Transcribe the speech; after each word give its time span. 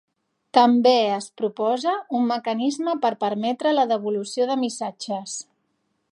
També 0.57 0.93
es 1.17 1.25
proposa 1.41 1.91
un 2.19 2.25
mecanisme 2.31 2.95
per 3.05 3.11
permetre 3.27 3.75
la 3.75 3.87
devolució 3.93 4.49
de 4.53 4.57
missatges. 4.63 5.37